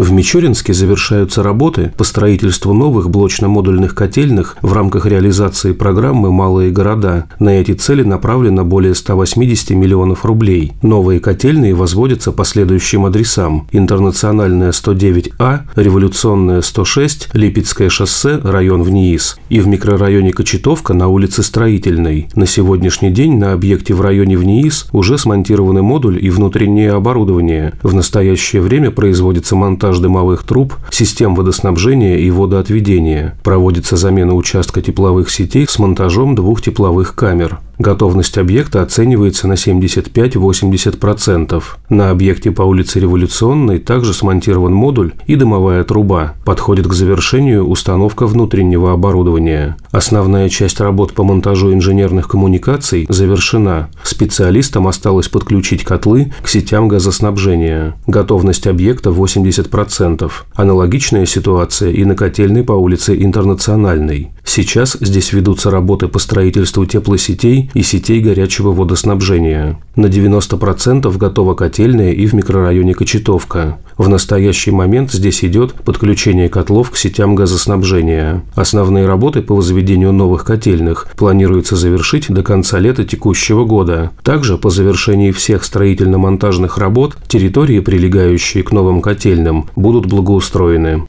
В 0.00 0.12
Мичуринске 0.12 0.72
завершаются 0.72 1.42
работы 1.42 1.92
по 1.94 2.04
строительству 2.04 2.72
новых 2.72 3.10
блочно-модульных 3.10 3.94
котельных 3.94 4.56
в 4.62 4.72
рамках 4.72 5.04
реализации 5.04 5.72
программы 5.72 6.32
«Малые 6.32 6.70
города». 6.70 7.26
На 7.38 7.50
эти 7.50 7.72
цели 7.72 8.02
направлено 8.02 8.64
более 8.64 8.94
180 8.94 9.72
миллионов 9.72 10.24
рублей. 10.24 10.72
Новые 10.80 11.20
котельные 11.20 11.74
возводятся 11.74 12.32
по 12.32 12.46
следующим 12.46 13.04
адресам. 13.04 13.68
Интернациональная 13.72 14.70
109А, 14.70 15.64
Революционная 15.76 16.62
106, 16.62 17.28
Липецкое 17.34 17.90
шоссе, 17.90 18.40
район 18.42 18.82
ВНИИС. 18.82 19.36
И 19.50 19.60
в 19.60 19.66
микрорайоне 19.66 20.32
Кочетовка 20.32 20.94
на 20.94 21.08
улице 21.08 21.42
Строительной. 21.42 22.30
На 22.34 22.46
сегодняшний 22.46 23.10
день 23.10 23.36
на 23.36 23.52
объекте 23.52 23.92
в 23.92 24.00
районе 24.00 24.38
ВНИИС 24.38 24.86
уже 24.92 25.18
смонтированы 25.18 25.82
модуль 25.82 26.24
и 26.24 26.30
внутреннее 26.30 26.92
оборудование. 26.92 27.74
В 27.82 27.92
настоящее 27.92 28.62
время 28.62 28.90
производится 28.90 29.56
монтаж 29.56 29.89
монтаж 29.90 29.98
дымовых 29.98 30.44
труб, 30.44 30.74
систем 30.90 31.34
водоснабжения 31.34 32.18
и 32.18 32.30
водоотведения. 32.30 33.34
Проводится 33.42 33.96
замена 33.96 34.34
участка 34.34 34.82
тепловых 34.82 35.30
сетей 35.30 35.66
с 35.66 35.78
монтажом 35.78 36.34
двух 36.34 36.62
тепловых 36.62 37.14
камер. 37.16 37.58
Готовность 37.80 38.36
объекта 38.36 38.82
оценивается 38.82 39.48
на 39.48 39.54
75-80%. 39.54 41.62
На 41.88 42.10
объекте 42.10 42.50
по 42.50 42.60
улице 42.60 43.00
Революционной 43.00 43.78
также 43.78 44.12
смонтирован 44.12 44.74
модуль 44.74 45.14
и 45.26 45.34
дымовая 45.34 45.82
труба. 45.84 46.34
Подходит 46.44 46.86
к 46.86 46.92
завершению 46.92 47.66
установка 47.66 48.26
внутреннего 48.26 48.92
оборудования. 48.92 49.78
Основная 49.92 50.50
часть 50.50 50.78
работ 50.78 51.14
по 51.14 51.24
монтажу 51.24 51.72
инженерных 51.72 52.28
коммуникаций 52.28 53.06
завершена. 53.08 53.88
Специалистам 54.02 54.86
осталось 54.86 55.28
подключить 55.28 55.82
котлы 55.82 56.34
к 56.42 56.48
сетям 56.48 56.86
газоснабжения. 56.86 57.96
Готовность 58.06 58.66
объекта 58.66 59.08
80%. 59.08 60.30
Аналогичная 60.54 61.24
ситуация 61.24 61.92
и 61.92 62.04
на 62.04 62.14
котельной 62.14 62.62
по 62.62 62.72
улице 62.72 63.16
Интернациональной. 63.16 64.32
Сейчас 64.52 64.96
здесь 64.98 65.32
ведутся 65.32 65.70
работы 65.70 66.08
по 66.08 66.18
строительству 66.18 66.84
теплосетей 66.84 67.70
и 67.72 67.82
сетей 67.84 68.20
горячего 68.20 68.72
водоснабжения. 68.72 69.78
На 69.94 70.06
90% 70.06 71.16
готова 71.16 71.54
котельная 71.54 72.10
и 72.10 72.26
в 72.26 72.32
микрорайоне 72.32 72.94
Кочетовка. 72.94 73.78
В 73.96 74.08
настоящий 74.08 74.72
момент 74.72 75.12
здесь 75.12 75.44
идет 75.44 75.74
подключение 75.74 76.48
котлов 76.48 76.90
к 76.90 76.96
сетям 76.96 77.36
газоснабжения. 77.36 78.42
Основные 78.56 79.06
работы 79.06 79.40
по 79.40 79.54
возведению 79.54 80.12
новых 80.12 80.44
котельных 80.44 81.06
планируется 81.16 81.76
завершить 81.76 82.28
до 82.28 82.42
конца 82.42 82.80
лета 82.80 83.04
текущего 83.04 83.64
года. 83.64 84.10
Также 84.24 84.58
по 84.58 84.68
завершении 84.68 85.30
всех 85.30 85.62
строительно-монтажных 85.62 86.76
работ 86.76 87.16
территории, 87.28 87.78
прилегающие 87.78 88.64
к 88.64 88.72
новым 88.72 89.00
котельным, 89.00 89.68
будут 89.76 90.06
благоустроены. 90.06 91.04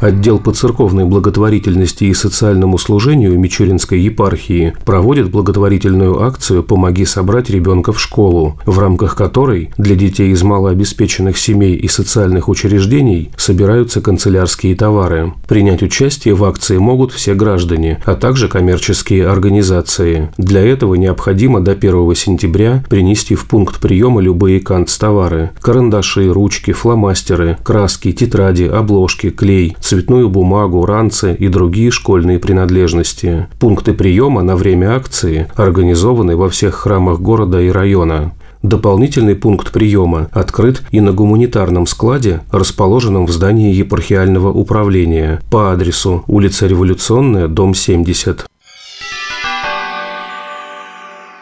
Отдел 0.00 0.38
по 0.38 0.52
церковной 0.52 1.04
благотворительности 1.04 2.04
и 2.04 2.14
социальному 2.14 2.78
служению 2.78 3.38
Мичуринской 3.38 4.00
епархии 4.00 4.74
проводит 4.86 5.30
благотворительную 5.30 6.22
акцию 6.22 6.62
«Помоги 6.62 7.04
собрать 7.04 7.50
ребенка 7.50 7.92
в 7.92 8.00
школу», 8.00 8.58
в 8.64 8.78
рамках 8.78 9.14
которой 9.14 9.70
для 9.76 9.94
детей 9.96 10.30
из 10.30 10.42
малообеспеченных 10.42 11.36
семей 11.36 11.76
и 11.76 11.86
социальных 11.86 12.48
учреждений 12.48 13.30
собираются 13.36 14.00
канцелярские 14.00 14.74
товары. 14.74 15.34
Принять 15.46 15.82
участие 15.82 16.34
в 16.34 16.44
акции 16.44 16.78
могут 16.78 17.12
все 17.12 17.34
граждане, 17.34 18.02
а 18.06 18.14
также 18.14 18.48
коммерческие 18.48 19.28
организации. 19.28 20.30
Для 20.38 20.62
этого 20.62 20.94
необходимо 20.94 21.60
до 21.60 21.72
1 21.72 22.14
сентября 22.14 22.82
принести 22.88 23.34
в 23.34 23.46
пункт 23.46 23.80
приема 23.80 24.22
любые 24.22 24.60
канцтовары– 24.60 25.50
карандаши, 25.60 26.32
ручки, 26.32 26.72
фломастеры, 26.72 27.58
краски, 27.62 28.12
тетради, 28.12 28.64
обложки, 28.64 29.28
клей– 29.28 29.76
цветную 29.90 30.28
бумагу, 30.28 30.86
ранцы 30.86 31.34
и 31.34 31.48
другие 31.48 31.90
школьные 31.90 32.38
принадлежности. 32.38 33.48
Пункты 33.58 33.92
приема 33.92 34.40
на 34.42 34.54
время 34.54 34.94
акции 34.94 35.48
организованы 35.56 36.36
во 36.36 36.48
всех 36.48 36.76
храмах 36.76 37.20
города 37.20 37.60
и 37.60 37.70
района. 37.70 38.30
Дополнительный 38.62 39.34
пункт 39.34 39.72
приема 39.72 40.28
открыт 40.30 40.84
и 40.92 41.00
на 41.00 41.10
гуманитарном 41.10 41.88
складе, 41.88 42.42
расположенном 42.52 43.26
в 43.26 43.32
здании 43.32 43.74
епархиального 43.74 44.52
управления 44.52 45.40
по 45.50 45.72
адресу 45.72 46.22
улица 46.28 46.68
Революционная, 46.68 47.48
дом 47.48 47.74
70. 47.74 48.46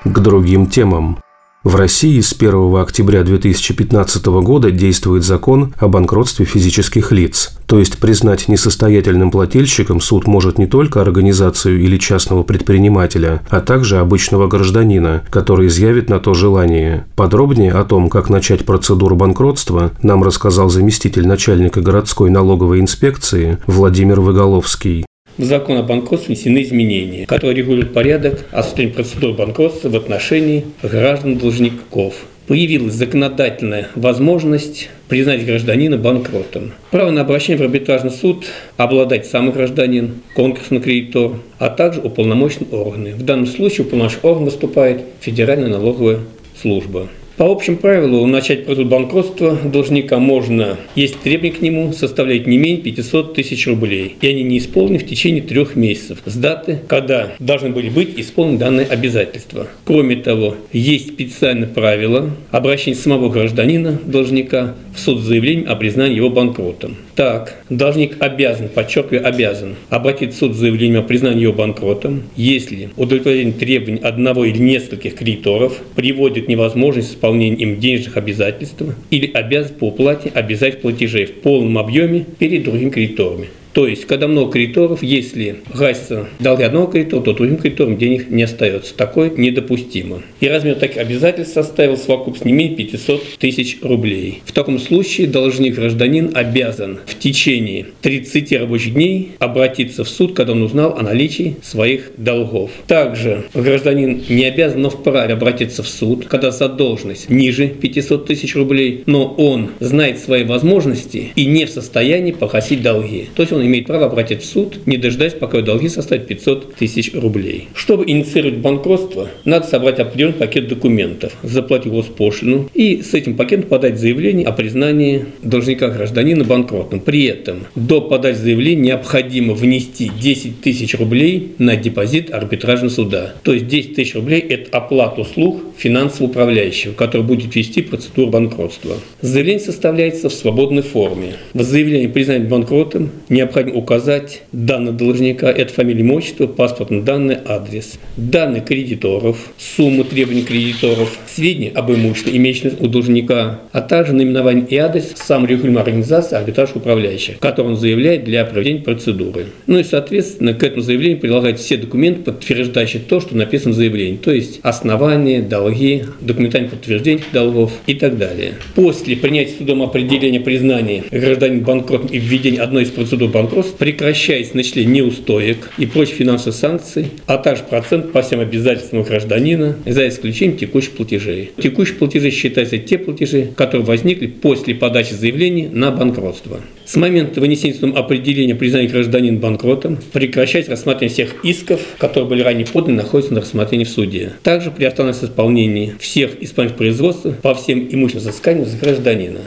К 0.04 0.18
другим 0.20 0.68
темам. 0.68 1.18
В 1.68 1.76
России 1.76 2.18
с 2.18 2.32
1 2.32 2.76
октября 2.76 3.22
2015 3.24 4.24
года 4.24 4.70
действует 4.70 5.22
закон 5.22 5.74
о 5.76 5.88
банкротстве 5.88 6.46
физических 6.46 7.12
лиц. 7.12 7.58
То 7.66 7.78
есть 7.78 7.98
признать 7.98 8.48
несостоятельным 8.48 9.30
плательщиком 9.30 10.00
суд 10.00 10.26
может 10.26 10.56
не 10.56 10.66
только 10.66 11.02
организацию 11.02 11.78
или 11.78 11.98
частного 11.98 12.42
предпринимателя, 12.42 13.42
а 13.50 13.60
также 13.60 13.98
обычного 13.98 14.46
гражданина, 14.48 15.24
который 15.28 15.66
изъявит 15.66 16.08
на 16.08 16.20
то 16.20 16.32
желание. 16.32 17.04
Подробнее 17.16 17.72
о 17.72 17.84
том, 17.84 18.08
как 18.08 18.30
начать 18.30 18.64
процедуру 18.64 19.14
банкротства, 19.14 19.92
нам 20.02 20.22
рассказал 20.22 20.70
заместитель 20.70 21.28
начальника 21.28 21.82
городской 21.82 22.30
налоговой 22.30 22.80
инспекции 22.80 23.58
Владимир 23.66 24.22
Выголовский. 24.22 25.04
В 25.38 25.44
закон 25.44 25.78
о 25.78 25.84
банкротстве 25.84 26.34
внесены 26.34 26.62
изменения, 26.64 27.24
которые 27.26 27.58
регулируют 27.58 27.94
порядок 27.94 28.44
осуществления 28.50 28.92
процедур 28.92 29.34
банкротства 29.34 29.88
в 29.88 29.94
отношении 29.94 30.64
граждан-должников. 30.82 32.14
Появилась 32.48 32.94
законодательная 32.94 33.86
возможность 33.94 34.88
признать 35.06 35.46
гражданина 35.46 35.96
банкротом. 35.96 36.72
Право 36.90 37.10
на 37.10 37.20
обращение 37.20 37.58
в 37.58 37.62
арбитражный 37.62 38.10
суд 38.10 38.46
обладать 38.76 39.26
сам 39.26 39.52
гражданин, 39.52 40.14
конкурсный 40.34 40.80
кредитор, 40.80 41.36
а 41.60 41.70
также 41.70 42.00
уполномоченные 42.00 42.70
органы. 42.72 43.14
В 43.14 43.22
данном 43.22 43.46
случае 43.46 43.86
уполномоченный 43.86 44.30
орган 44.30 44.44
выступает 44.44 45.02
Федеральная 45.20 45.68
налоговая 45.68 46.18
служба. 46.60 47.06
По 47.38 47.44
общему 47.44 47.76
правилу, 47.76 48.26
начать 48.26 48.64
процедуру 48.64 48.88
банкротства 48.88 49.54
должника 49.54 50.18
можно, 50.18 50.76
если 50.96 51.18
требования 51.18 51.52
к 51.52 51.60
нему 51.60 51.92
составляют 51.92 52.48
не 52.48 52.58
менее 52.58 52.82
500 52.82 53.34
тысяч 53.34 53.64
рублей, 53.68 54.16
и 54.20 54.26
они 54.26 54.42
не 54.42 54.58
исполнены 54.58 54.98
в 54.98 55.06
течение 55.06 55.40
трех 55.40 55.76
месяцев 55.76 56.18
с 56.24 56.34
даты, 56.34 56.80
когда 56.88 57.30
должны 57.38 57.70
были 57.70 57.90
быть 57.90 58.18
исполнены 58.18 58.58
данные 58.58 58.86
обязательства. 58.86 59.68
Кроме 59.84 60.16
того, 60.16 60.56
есть 60.72 61.10
специальное 61.10 61.68
правило 61.68 62.32
обращения 62.50 62.96
самого 62.96 63.28
гражданина, 63.28 64.00
должника, 64.04 64.74
в 64.92 64.98
суд 64.98 65.20
с 65.20 65.22
заявлением 65.22 65.70
о 65.70 65.76
признании 65.76 66.16
его 66.16 66.30
банкротом. 66.30 66.96
Так, 67.18 67.56
должник 67.68 68.22
обязан, 68.22 68.68
подчеркиваю, 68.68 69.26
обязан 69.26 69.74
обратить 69.90 70.34
в 70.34 70.38
суд 70.38 70.54
заявлением 70.54 71.00
о 71.00 71.02
признании 71.02 71.42
его 71.42 71.52
банкротом, 71.52 72.22
если 72.36 72.90
удовлетворение 72.96 73.54
требований 73.54 73.98
одного 73.98 74.44
или 74.44 74.58
нескольких 74.58 75.16
кредиторов 75.16 75.80
приводит 75.96 76.44
к 76.44 76.48
невозможности 76.48 77.14
исполнения 77.14 77.56
им 77.56 77.80
денежных 77.80 78.16
обязательств 78.16 78.84
или 79.10 79.28
обязан 79.32 79.74
по 79.74 79.88
уплате 79.88 80.30
обязательств 80.32 80.82
платежей 80.82 81.26
в 81.26 81.40
полном 81.40 81.78
объеме 81.78 82.24
перед 82.38 82.62
другими 82.62 82.90
кредиторами. 82.90 83.48
То 83.78 83.86
есть, 83.86 84.06
когда 84.06 84.26
много 84.26 84.54
кредиторов, 84.54 85.04
если 85.04 85.58
гасится 85.72 86.26
долги 86.40 86.64
одного 86.64 86.88
кредитора, 86.88 87.22
то 87.22 87.32
другим 87.32 87.58
кредиторам 87.58 87.96
денег 87.96 88.28
не 88.28 88.42
остается. 88.42 88.92
Такое 88.92 89.30
недопустимо. 89.30 90.20
И 90.40 90.48
размер 90.48 90.74
таких 90.74 90.96
обязательств 90.96 91.54
составил 91.54 91.96
совокупность 91.96 92.44
не 92.44 92.52
менее 92.52 92.76
500 92.76 93.22
тысяч 93.38 93.78
рублей. 93.80 94.42
В 94.46 94.50
таком 94.50 94.80
случае 94.80 95.28
должник-гражданин 95.28 96.32
обязан 96.34 96.98
в 97.06 97.16
течение 97.20 97.86
30 98.02 98.52
рабочих 98.54 98.94
дней 98.94 99.30
обратиться 99.38 100.02
в 100.02 100.08
суд, 100.08 100.34
когда 100.34 100.54
он 100.54 100.62
узнал 100.64 100.96
о 100.98 101.02
наличии 101.02 101.54
своих 101.62 102.10
долгов. 102.16 102.72
Также 102.88 103.44
гражданин 103.54 104.24
не 104.28 104.44
обязан, 104.44 104.82
но 104.82 104.90
вправе 104.90 105.34
обратиться 105.34 105.84
в 105.84 105.88
суд, 105.88 106.26
когда 106.26 106.50
задолженность 106.50 107.30
ниже 107.30 107.68
500 107.68 108.26
тысяч 108.26 108.56
рублей, 108.56 109.04
но 109.06 109.32
он 109.38 109.70
знает 109.78 110.18
свои 110.18 110.42
возможности 110.42 111.28
и 111.36 111.46
не 111.46 111.64
в 111.64 111.70
состоянии 111.70 112.32
погасить 112.32 112.82
долги. 112.82 113.28
То 113.36 113.42
есть 113.42 113.52
он 113.52 113.67
имеет 113.68 113.86
право 113.86 114.06
обратиться 114.06 114.48
в 114.48 114.50
суд, 114.50 114.86
не 114.86 114.96
дожидаясь, 114.96 115.34
пока 115.34 115.60
долги 115.60 115.88
составят 115.88 116.26
500 116.26 116.74
тысяч 116.74 117.14
рублей. 117.14 117.68
Чтобы 117.74 118.04
инициировать 118.08 118.58
банкротство, 118.58 119.28
надо 119.44 119.66
собрать 119.66 120.00
определенный 120.00 120.34
пакет 120.34 120.68
документов, 120.68 121.32
заплатить 121.42 121.92
госпошлину 121.92 122.68
и 122.74 123.02
с 123.02 123.14
этим 123.14 123.36
пакетом 123.36 123.68
подать 123.68 123.98
заявление 123.98 124.46
о 124.46 124.52
признании 124.52 125.26
должника 125.42 125.88
гражданина 125.88 126.44
банкротным. 126.44 127.00
При 127.00 127.24
этом 127.24 127.66
до 127.74 128.00
подачи 128.00 128.38
заявления 128.38 128.88
необходимо 128.88 129.54
внести 129.54 130.10
10 130.20 130.60
тысяч 130.60 130.94
рублей 130.94 131.52
на 131.58 131.76
депозит 131.76 132.32
арбитражного 132.32 132.90
суда. 132.90 133.34
То 133.42 133.52
есть 133.52 133.68
10 133.68 133.94
тысяч 133.94 134.14
рублей– 134.14 134.40
это 134.48 134.76
оплата 134.78 135.20
услуг 135.20 135.62
финансового 135.76 136.30
управляющего, 136.30 136.92
который 136.92 137.22
будет 137.22 137.54
вести 137.54 137.82
процедуру 137.82 138.30
банкротства. 138.30 138.96
Заявление 139.20 139.60
составляется 139.60 140.28
в 140.28 140.32
свободной 140.32 140.82
форме. 140.82 141.34
В 141.54 141.62
заявлении 141.62 142.06
признать 142.06 142.48
банкротом 142.48 143.10
необходимо 143.28 143.57
необходимо 143.58 143.78
указать 143.78 144.42
данные 144.52 144.92
должника, 144.92 145.50
это 145.50 145.72
фамилия, 145.72 146.02
имущество, 146.02 146.46
паспортные 146.46 147.02
данные, 147.02 147.40
адрес, 147.46 147.98
данные 148.16 148.62
кредиторов, 148.62 149.38
сумму 149.58 150.04
требований 150.04 150.42
кредиторов, 150.42 151.16
сведения 151.34 151.70
об 151.74 151.90
имуществе, 151.90 152.36
имеющемся 152.36 152.76
у 152.80 152.86
должника, 152.86 153.60
а 153.72 153.80
также 153.80 154.12
наименование 154.12 154.66
и 154.68 154.76
адрес 154.76 155.12
саморегулируемой 155.16 155.82
организации 155.82 156.36
арбитраж 156.36 156.70
управляющих, 156.74 157.38
который 157.38 157.68
он 157.68 157.76
заявляет 157.76 158.24
для 158.24 158.44
проведения 158.44 158.80
процедуры. 158.80 159.46
Ну 159.66 159.78
и, 159.78 159.84
соответственно, 159.84 160.54
к 160.54 160.62
этому 160.62 160.82
заявлению 160.82 161.18
прилагают 161.18 161.58
все 161.58 161.76
документы, 161.76 162.32
подтверждающие 162.32 163.02
то, 163.02 163.20
что 163.20 163.36
написано 163.36 163.72
в 163.72 163.76
заявлении, 163.76 164.16
то 164.16 164.32
есть 164.32 164.60
основания, 164.62 165.40
долги, 165.42 166.04
документальное 166.20 166.70
подтверждение 166.70 167.24
долгов 167.32 167.72
и 167.86 167.94
так 167.94 168.18
далее. 168.18 168.54
После 168.74 169.16
принятия 169.16 169.54
судом 169.58 169.82
определения 169.82 170.40
признания 170.40 171.04
гражданин 171.10 171.60
банкротом 171.60 172.08
и 172.08 172.18
введения 172.18 172.60
одной 172.60 172.84
из 172.84 172.90
процедур 172.90 173.30
банкротства 173.38 173.76
прекращается 173.76 174.56
начисление 174.56 175.02
неустоек 175.02 175.70
и 175.78 175.86
прочих 175.86 176.16
финансовых 176.16 176.54
санкций, 176.54 177.06
а 177.26 177.38
также 177.38 177.62
процент 177.62 178.12
по 178.12 178.22
всем 178.22 178.40
обязательствам 178.40 179.02
гражданина, 179.02 179.76
за 179.86 180.08
исключением 180.08 180.58
текущих 180.58 180.92
платежей. 180.92 181.52
Текущие 181.62 181.96
платежи 181.96 182.30
считаются 182.30 182.78
те 182.78 182.98
платежи, 182.98 183.52
которые 183.56 183.86
возникли 183.86 184.26
после 184.26 184.74
подачи 184.74 185.12
заявления 185.12 185.68
на 185.70 185.90
банкротство. 185.90 186.60
С 186.84 186.96
момента 186.96 187.40
вынесения 187.40 187.76
определения 187.94 188.54
признания 188.54 188.88
гражданина 188.88 189.38
банкротом 189.38 189.98
прекращать 190.12 190.68
рассматривание 190.68 191.12
всех 191.12 191.44
исков, 191.44 191.80
которые 191.98 192.28
были 192.28 192.42
ранее 192.42 192.66
поданы, 192.66 192.96
находятся 192.96 193.34
на 193.34 193.42
рассмотрении 193.42 193.84
в 193.84 193.90
суде. 193.90 194.32
Также 194.42 194.70
приостановится 194.70 195.26
исполнение 195.26 195.94
всех 196.00 196.42
исполнительных 196.42 196.78
производств 196.78 197.26
по 197.42 197.54
всем 197.54 197.88
имущественным 197.90 198.32
взысканиям 198.32 198.66
с 198.66 198.74
гражданина. 198.74 199.40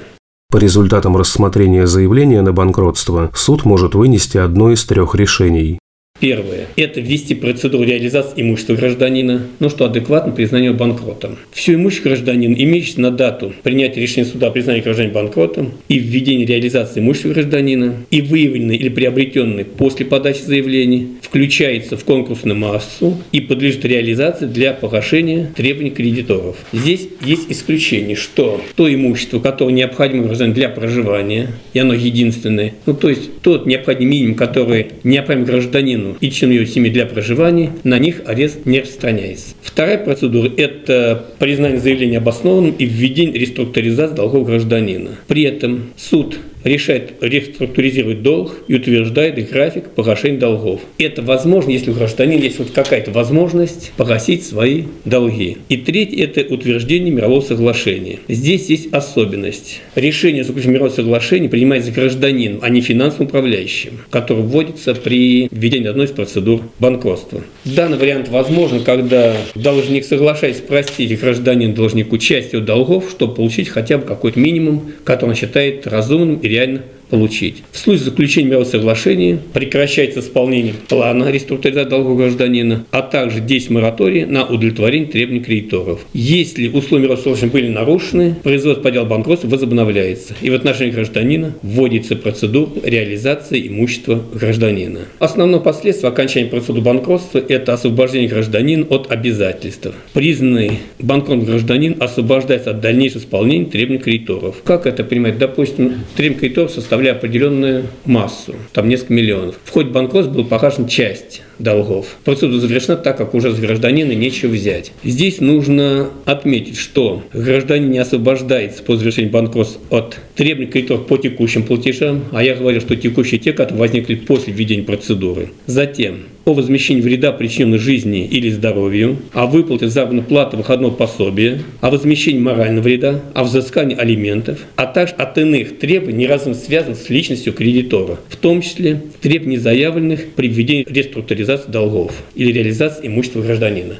По 0.51 0.57
результатам 0.57 1.15
рассмотрения 1.15 1.87
заявления 1.87 2.41
на 2.41 2.51
банкротство 2.51 3.31
суд 3.33 3.63
может 3.63 3.95
вынести 3.95 4.37
одно 4.37 4.71
из 4.71 4.83
трех 4.83 5.15
решений. 5.15 5.79
Первое– 6.21 6.67
это 6.75 7.01
ввести 7.01 7.33
процедуру 7.33 7.83
реализации 7.83 8.43
имущества 8.43 8.75
гражданина, 8.75 9.47
ну 9.59 9.69
что 9.69 9.85
адекватно 9.85 10.31
признанию 10.31 10.75
банкротом. 10.75 11.39
Все 11.51 11.73
имущество 11.73 12.09
гражданина, 12.09 12.53
имеющееся 12.53 13.01
на 13.01 13.09
дату 13.09 13.53
принятия 13.63 14.01
решения 14.01 14.27
суда 14.27 14.47
о 14.47 14.51
признании 14.51 14.81
гражданина 14.81 15.15
банкротом 15.15 15.71
и 15.89 15.97
введения 15.97 16.45
реализации 16.45 16.99
имущества 16.99 17.29
гражданина, 17.29 17.95
и 18.11 18.21
выявленные 18.21 18.77
или 18.77 18.89
приобретенные 18.89 19.65
после 19.65 20.05
подачи 20.05 20.43
заявления, 20.43 21.07
включается 21.23 21.97
в 21.97 22.05
конкурсную 22.05 22.55
массу 22.55 23.17
и 23.31 23.41
подлежит 23.41 23.83
реализации 23.85 24.45
для 24.45 24.73
погашения 24.73 25.51
требований 25.55 25.89
кредиторов. 25.89 26.57
Здесь 26.71 27.07
есть 27.25 27.49
исключение, 27.49 28.15
что 28.15 28.61
то 28.75 28.93
имущество, 28.93 29.39
которое 29.39 29.73
необходимо 29.73 30.25
гражданину 30.25 30.53
для 30.53 30.69
проживания, 30.69 31.47
и 31.73 31.79
оно 31.79 31.95
единственное, 31.95 32.75
ну 32.85 32.93
то 32.93 33.09
есть 33.09 33.41
тот 33.41 33.65
необходимый 33.65 34.11
минимум, 34.11 34.35
который 34.35 34.87
необходим 35.03 35.45
гражданину 35.45 36.10
и 36.19 36.31
членам 36.31 36.57
ее 36.57 36.67
семьи 36.67 36.91
для 36.91 37.05
проживания, 37.05 37.71
на 37.83 37.99
них 37.99 38.21
арест 38.25 38.65
не 38.65 38.81
распространяется. 38.81 39.55
Вторая 39.61 39.97
процедура– 39.97 40.51
это 40.57 41.25
признание 41.39 41.79
заявления 41.79 42.17
обоснованным 42.17 42.75
и 42.77 42.85
введение 42.85 43.39
реструктуризации 43.39 44.15
долгов 44.15 44.47
гражданина. 44.47 45.11
При 45.27 45.43
этом 45.43 45.91
суд 45.95 46.37
решает 46.63 47.13
реструктуризировать 47.21 48.21
долг 48.21 48.63
и 48.67 48.75
утверждает 48.75 49.49
график 49.49 49.89
погашения 49.91 50.39
долгов. 50.39 50.81
Это 50.97 51.21
возможно, 51.21 51.71
если 51.71 51.91
у 51.91 51.93
гражданина 51.93 52.41
есть 52.41 52.59
вот 52.59 52.71
какая-то 52.71 53.11
возможность 53.11 53.91
погасить 53.97 54.45
свои 54.45 54.83
долги. 55.05 55.57
И 55.69 55.77
третье– 55.77 56.23
это 56.25 56.53
утверждение 56.53 57.11
мирового 57.11 57.41
соглашения. 57.41 58.19
Здесь 58.27 58.69
есть 58.69 58.93
особенность. 58.93 59.81
Решение 59.95 60.43
о 60.43 60.67
мирового 60.67 60.89
соглашения 60.89 61.49
принимается 61.49 61.91
гражданином, 61.91 62.59
а 62.61 62.69
не 62.69 62.81
финансовым 62.81 63.27
управляющим, 63.27 63.99
который 64.09 64.43
вводится 64.43 64.93
при 64.93 65.47
введении 65.51 65.87
одной 65.87 66.05
из 66.05 66.11
процедур 66.11 66.61
банкротства. 66.79 67.41
Данный 67.65 67.97
вариант 67.97 68.29
возможен, 68.29 68.83
когда 68.83 69.35
должник 69.55 70.05
соглашается 70.05 70.63
простить 70.63 71.19
гражданин 71.19 71.73
должнику 71.73 72.17
часть 72.17 72.53
его 72.53 72.63
долгов, 72.63 73.09
чтобы 73.09 73.35
получить 73.35 73.69
хотя 73.69 73.97
бы 73.97 74.05
какой-то 74.05 74.39
минимум, 74.39 74.91
который 75.03 75.31
он 75.31 75.35
считает 75.35 75.87
разумным 75.87 76.37
и 76.37 76.47
天 76.51 76.83
получить. 77.11 77.63
В 77.71 77.77
случае 77.77 78.05
заключения 78.05 78.47
мирового 78.47 78.67
соглашения 78.67 79.37
прекращается 79.53 80.21
исполнение 80.21 80.73
плана 80.87 81.29
реструктуризации 81.29 81.89
долгов 81.89 82.17
гражданина, 82.17 82.85
а 82.91 83.01
также 83.01 83.41
действие 83.41 83.75
моратория 83.75 84.25
на 84.25 84.45
удовлетворение 84.45 85.09
требований 85.09 85.43
кредиторов. 85.43 85.99
Если 86.13 86.69
условия 86.69 87.03
мирового 87.03 87.21
соглашения 87.21 87.51
были 87.51 87.67
нарушены, 87.67 88.35
производство 88.41 88.81
по 88.81 88.91
делу 88.91 89.05
банкротства 89.07 89.49
возобновляется, 89.49 90.33
и 90.41 90.49
в 90.49 90.53
отношении 90.55 90.91
гражданина 90.91 91.53
вводится 91.61 92.15
процедура 92.15 92.69
реализации 92.83 93.67
имущества 93.67 94.23
гражданина. 94.33 95.01
Основное 95.19 95.59
последствие 95.59 96.09
окончания 96.09 96.47
процедуры 96.47 96.81
банкротства– 96.81 97.43
это 97.47 97.73
освобождение 97.73 98.29
гражданина 98.29 98.85
от 98.89 99.11
обязательств. 99.11 99.89
Признанный 100.13 100.79
банкротом 100.99 101.43
гражданин 101.43 101.97
освобождается 101.99 102.71
от 102.71 102.79
дальнейшего 102.79 103.19
исполнения 103.21 103.65
требований 103.65 103.99
кредиторов. 103.99 104.61
Как 104.63 104.85
это 104.85 105.03
понимать? 105.03 105.37
Допустим, 105.37 105.95
требования 106.15 106.39
кредиторов 106.39 106.71
составляют 106.71 107.00
составляя 107.01 107.15
определенную 107.15 107.87
массу, 108.05 108.53
там 108.73 108.87
несколько 108.87 109.13
миллионов. 109.13 109.55
В 109.63 109.71
ходе 109.71 109.89
банкротства 109.89 110.33
был 110.33 110.45
погашен 110.45 110.87
часть 110.87 111.41
долгов. 111.61 112.17
Процедура 112.23 112.59
завершена 112.59 112.97
так, 112.97 113.17
как 113.17 113.33
уже 113.33 113.51
с 113.51 113.59
гражданина 113.59 114.11
нечего 114.11 114.51
взять. 114.51 114.91
Здесь 115.03 115.39
нужно 115.39 116.09
отметить, 116.25 116.77
что 116.77 117.23
гражданин 117.33 117.91
не 117.91 117.99
освобождается 117.99 118.83
по 118.83 118.95
завершении 118.95 119.29
банкротства 119.29 119.81
от 119.89 120.17
требований 120.35 120.71
кредиторов 120.71 121.07
по 121.07 121.17
текущим 121.17 121.63
платежам, 121.63 122.25
а 122.31 122.43
я 122.43 122.55
говорил, 122.55 122.81
что 122.81 122.95
текущие 122.95 123.39
те, 123.39 123.53
которые 123.53 123.79
возникли 123.79 124.15
после 124.15 124.53
введения 124.53 124.83
процедуры. 124.83 125.49
Затем 125.65 126.23
о 126.45 126.53
возмещении 126.53 127.01
вреда, 127.01 127.31
причиненного 127.31 127.79
жизни 127.79 128.25
или 128.25 128.49
здоровью, 128.49 129.17
о 129.33 129.45
выплате 129.45 129.87
заработной 129.87 130.23
платы 130.23 130.57
выходного 130.57 130.91
пособия, 130.91 131.61
о 131.81 131.91
возмещении 131.91 132.39
морального 132.39 132.83
вреда, 132.83 133.21
о 133.35 133.43
взыскании 133.43 133.95
алиментов, 133.95 134.59
а 134.75 134.85
также 134.87 135.13
от 135.15 135.37
иных 135.37 135.77
требований, 135.77 136.19
не 136.19 136.27
разом 136.27 136.55
связанных 136.55 136.97
с 136.97 137.09
личностью 137.09 137.53
кредитора, 137.53 138.17
в 138.29 138.35
том 138.37 138.61
числе 138.61 139.01
требований 139.21 139.57
заявленных 139.57 140.31
при 140.35 140.47
введении 140.47 140.85
реструктуризации 140.89 141.50
долгов 141.57 142.13
или 142.35 142.51
реализации 142.51 143.07
имущества 143.07 143.41
гражданина. 143.41 143.95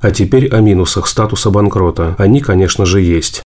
А 0.00 0.10
теперь 0.10 0.48
о 0.48 0.60
минусах 0.60 1.06
статуса 1.06 1.50
банкрота. 1.50 2.16
Они, 2.18 2.40
конечно 2.40 2.84
же, 2.84 3.00
есть. 3.00 3.42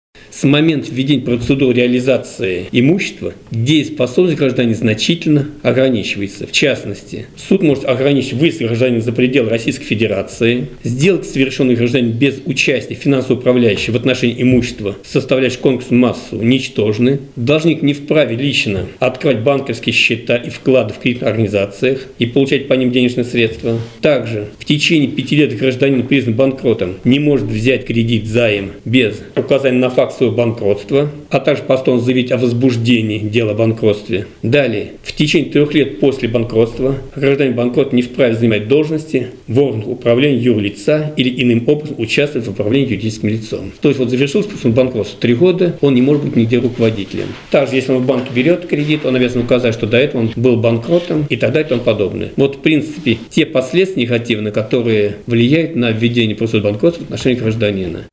С 0.41 0.45
момента 0.45 0.91
введения 0.91 1.21
процедуры 1.21 1.75
реализации 1.75 2.65
имущества 2.73 3.35
дееспособность 3.51 4.39
гражданина 4.39 4.75
значительно 4.75 5.49
ограничивается. 5.63 6.47
В 6.47 6.53
частности, 6.53 7.27
суд 7.37 7.63
может 7.63 7.85
ограничить 7.85 8.33
выезд 8.33 8.62
гражданина 8.62 9.03
за 9.03 9.12
пределы 9.12 9.50
Российской 9.50 9.85
Федерации, 9.85 10.69
сделать 10.83 11.26
совершенные 11.26 11.76
гражданин 11.76 12.12
без 12.12 12.41
участия 12.47 12.95
финансового 12.95 13.38
управляющего 13.38 13.93
в 13.93 13.97
отношении 13.97 14.41
имущества, 14.41 14.97
составляющего 15.05 15.61
конкурсную 15.61 16.00
массу, 16.00 16.37
ничтожны. 16.37 17.21
Должник 17.37 17.83
не 17.83 17.93
вправе 17.93 18.35
лично 18.35 18.87
открывать 18.99 19.41
банковские 19.41 19.93
счета 19.93 20.37
и 20.37 20.49
вклады 20.49 20.95
в 20.95 21.00
кредитных 21.00 21.29
организациях 21.29 22.07
и 22.19 22.25
получать 22.25 22.67
по 22.67 22.73
ним 22.73 22.93
денежные 22.93 23.26
средства. 23.26 23.79
Также 24.00 24.47
в 24.59 24.64
течение 24.64 25.11
пяти 25.11 25.37
лет 25.37 25.55
гражданин 25.55 26.07
признан 26.07 26.33
банкротом 26.33 26.95
не 27.05 27.19
может 27.19 27.47
взять 27.47 27.85
кредит, 27.85 28.25
займ 28.25 28.71
без 28.87 29.21
указания 29.37 29.76
на 29.76 29.91
факт 29.91 30.17
своего 30.17 30.30
банкротства, 30.31 31.11
а 31.31 31.41
также 31.41 31.63
постон 31.63 32.01
заявить 32.01 32.33
о 32.33 32.39
возбуждении 32.39 33.19
дела 33.19 33.53
о 33.53 33.55
банкротстве. 33.55 34.27
Далее, 34.43 34.93
в 35.03 35.15
течение 35.15 35.51
трех 35.51 35.75
лет 35.75 36.01
после 36.01 36.29
банкротства 36.29 36.97
гражданин 37.15 37.55
банкрот 37.55 37.93
не 37.93 38.03
вправе 38.03 38.35
занимать 38.35 38.69
должности 38.69 39.29
в 39.47 39.59
органах 39.61 39.89
управления 39.89 40.39
юрлица 40.39 41.13
или 41.17 41.43
иным 41.43 41.65
образом 41.69 41.97
участвовать 41.99 42.47
в 42.47 42.51
управлении 42.51 42.89
юридическим 42.89 43.29
лицом. 43.29 43.73
То 43.81 43.89
есть 43.89 43.99
вот 43.99 44.11
завершился 44.11 44.49
после 44.49 44.71
банкротства 44.71 45.19
три 45.21 45.35
года, 45.35 45.77
он 45.81 45.95
не 45.95 46.03
может 46.03 46.25
быть 46.25 46.37
нигде 46.37 46.59
руководителем. 46.59 47.27
Также, 47.51 47.77
если 47.77 47.93
он 47.93 47.99
в 48.03 48.07
банке 48.07 48.31
берет 48.35 48.67
кредит, 48.67 49.05
он 49.05 49.17
обязан 49.17 49.43
указать, 49.43 49.75
что 49.75 49.87
до 49.87 49.97
этого 49.97 50.23
он 50.23 50.31
был 50.37 50.57
банкротом 50.57 51.27
и 51.29 51.37
так 51.37 51.53
далее 51.53 51.67
и 51.67 51.71
тому 51.71 51.83
подобное. 51.83 52.31
Вот, 52.37 52.57
в 52.57 52.59
принципе, 52.61 53.19
те 53.31 53.47
последствия 53.47 54.03
негативные, 54.03 54.53
которые 54.53 55.17
влияют 55.27 55.77
на 55.77 55.91
введение 55.91 56.37
процедуры 56.37 56.65
банкротства 56.65 57.03
в 57.03 57.07
отношении 57.07 57.39
гражданина. 57.39 58.10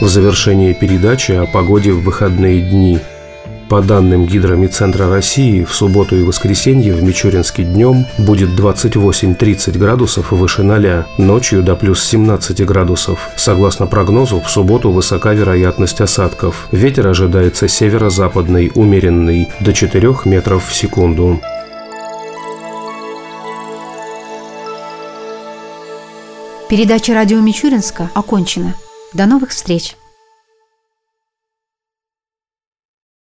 В 0.00 0.06
завершении 0.06 0.74
передачи 0.74 1.32
о 1.32 1.44
погоде 1.44 1.90
в 1.90 2.04
выходные 2.04 2.60
дни. 2.60 3.00
По 3.68 3.82
данным 3.82 4.26
Гидромедцентра 4.26 5.08
России, 5.08 5.64
в 5.64 5.74
субботу 5.74 6.14
и 6.14 6.22
воскресенье 6.22 6.94
в 6.94 7.02
Мичуринске 7.02 7.64
днем 7.64 8.06
будет 8.16 8.50
28-30 8.50 9.76
градусов 9.76 10.30
выше 10.30 10.62
0, 10.62 11.04
ночью 11.18 11.64
до 11.64 11.74
плюс 11.74 12.04
17 12.04 12.64
градусов. 12.64 13.28
Согласно 13.36 13.88
прогнозу, 13.88 14.40
в 14.40 14.48
субботу 14.48 14.92
высока 14.92 15.32
вероятность 15.32 16.00
осадков. 16.00 16.68
Ветер 16.70 17.08
ожидается 17.08 17.66
северо-западный, 17.66 18.70
умеренный, 18.76 19.48
до 19.58 19.72
4 19.72 20.14
метров 20.26 20.64
в 20.64 20.74
секунду. 20.74 21.40
Передача 26.70 27.14
радио 27.14 27.40
Мичуринска 27.40 28.10
окончена. 28.14 28.74
До 29.12 29.26
новых 29.26 29.50
встреч! 29.50 29.97